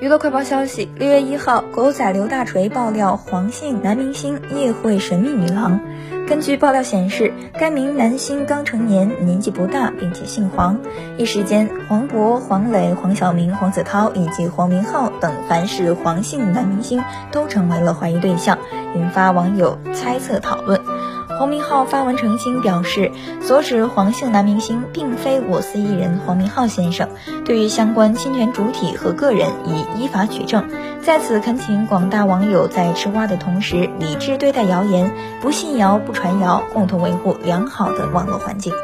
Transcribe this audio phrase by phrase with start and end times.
[0.00, 5.80] 娱乐快报消息：六月一号，狗仔刘大锤爆料黄姓男明星夜会神秘女郎。
[6.28, 10.78] 根据爆料显示，该名男星刚成年，年纪不大，并且姓黄。
[11.16, 17.02] 一时间，黄渤、黄磊、黄晓明、黄子韬以及黄明昊等凡是黄姓男明星
[17.32, 18.56] 都成为了怀疑对象，
[18.94, 20.80] 引发网友猜测讨论。
[21.38, 27.08] 黄明昊发文澄清表示，所指黄姓男明星并非我司艺人黄明昊先生。
[27.44, 30.68] 对于相关侵权主体和个人，已依法取证。
[31.00, 38.74] 在此恳请广大网友在吃瓜的同时，理智对待谣言，不信谣不传谣，共同维护良好的网络环境。